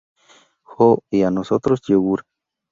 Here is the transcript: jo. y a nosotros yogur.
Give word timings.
jo. 0.63 0.97
y 1.11 1.21
a 1.21 1.29
nosotros 1.29 1.79
yogur. 1.87 2.25